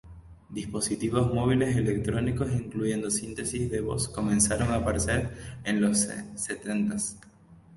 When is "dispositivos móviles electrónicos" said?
0.49-2.49